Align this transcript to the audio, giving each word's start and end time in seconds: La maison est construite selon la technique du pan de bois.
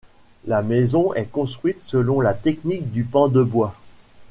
La 0.47 0.63
maison 0.63 1.13
est 1.13 1.27
construite 1.29 1.79
selon 1.79 2.21
la 2.21 2.33
technique 2.33 2.91
du 2.91 3.03
pan 3.03 3.27
de 3.27 3.43
bois. 3.43 3.75